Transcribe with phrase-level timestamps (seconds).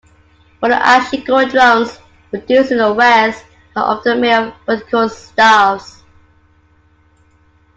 [0.59, 1.99] Modern ashiko drums
[2.31, 6.01] produced in the West are often made of vertical staves.